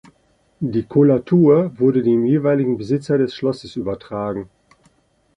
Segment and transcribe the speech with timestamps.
[0.61, 4.49] Die Kollatur wurde dem jeweiligen Besitzer des Schlosses übertragen.